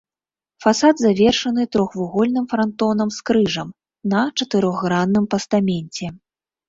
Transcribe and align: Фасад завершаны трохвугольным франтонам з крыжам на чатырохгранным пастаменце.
Фасад 0.63 0.95
завершаны 1.01 1.65
трохвугольным 1.75 2.45
франтонам 2.53 3.09
з 3.17 3.21
крыжам 3.29 3.69
на 4.15 4.21
чатырохгранным 4.43 5.25
пастаменце. 5.35 6.05